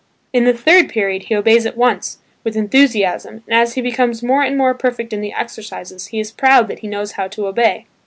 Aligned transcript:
In 0.33 0.45
the 0.45 0.53
third 0.53 0.89
period 0.89 1.25
he 1.25 1.35
obeys 1.35 1.67
at 1.67 1.77
once, 1.77 2.17
with 2.43 2.55
enthusiasm, 2.57 3.43
and 3.47 3.53
as 3.55 3.75
he 3.75 3.81
becomes 3.83 4.23
more 4.23 4.41
and 4.41 4.57
more 4.57 4.73
perfect 4.73 5.13
in 5.13 5.21
the 5.21 5.31
exercises 5.31 6.07
he 6.07 6.19
is 6.19 6.31
proud 6.31 6.67
that 6.69 6.79
he 6.79 6.87
knows 6.87 7.11
how 7.11 7.27
to 7.27 7.45
obey. 7.45 7.85